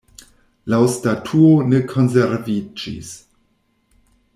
La 0.73 0.79
statuo 0.93 1.51
ne 1.75 1.83
konserviĝis. 1.95 3.17